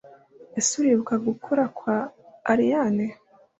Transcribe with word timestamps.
ese 0.59 0.71
uribuka 0.81 1.15
gukura 1.25 1.63
kwa 1.77 1.95
allayne? 2.51 3.05